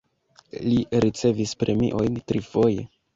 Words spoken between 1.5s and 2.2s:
premiojn